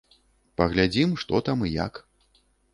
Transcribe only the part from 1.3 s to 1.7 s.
там